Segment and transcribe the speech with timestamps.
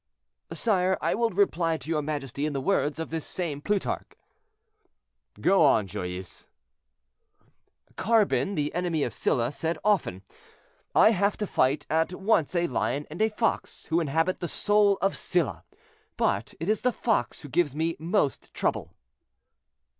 [0.51, 4.13] "Sire, I will reply to your majesty in the words of this same Plutarch."
[5.39, 6.47] "Go on, Joyeuse."
[7.97, 10.23] "Carbon, the enemy of Sylla, said often,
[10.95, 14.97] 'I have to fight at once a lion and a fox who inhabit the soul
[15.03, 15.65] of Sylla,
[16.17, 18.95] but it is the fox who gives me most trouble.'"